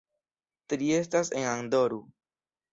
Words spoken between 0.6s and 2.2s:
Tri estas en "Adoru".